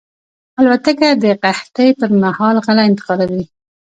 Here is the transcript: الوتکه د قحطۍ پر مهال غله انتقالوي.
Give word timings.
الوتکه 0.59 1.09
د 1.23 1.25
قحطۍ 1.43 1.89
پر 1.99 2.09
مهال 2.23 2.55
غله 2.65 2.83
انتقالوي. 2.89 3.43